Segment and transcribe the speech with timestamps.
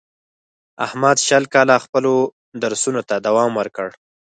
[0.85, 2.13] احمد شل کاله خپلو
[2.61, 3.87] درسونو ته دوام ورکړ.